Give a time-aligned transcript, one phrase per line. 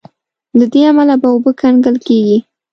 [0.59, 2.37] د دې له امله به اوبه کنګل کیږي.